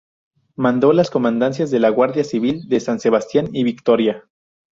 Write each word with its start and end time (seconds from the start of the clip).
Mandó 0.55 0.93
las 0.93 1.11
Comandancias 1.11 1.69
de 1.69 1.79
la 1.79 1.89
Guardia 1.91 2.23
Civil 2.23 2.67
de 2.67 2.79
San 2.79 2.99
Sebastián 2.99 3.49
y 3.53 3.63
Vitoria. 3.63 4.27